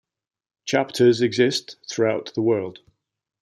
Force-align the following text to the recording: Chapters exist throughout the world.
Chapters 0.65 1.21
exist 1.21 1.77
throughout 1.87 2.33
the 2.33 2.41
world. 2.41 2.79